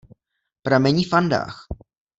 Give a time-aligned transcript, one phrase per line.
[0.63, 1.67] Pramení v Andách.